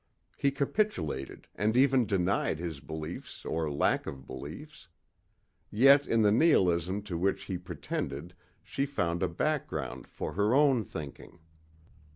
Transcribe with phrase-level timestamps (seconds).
[0.35, 4.87] He capitulated and even denied his beliefs or lack of beliefs.
[5.69, 8.33] Yet in the nihilism to which he pretended
[8.63, 11.37] she found a background for her own thinking.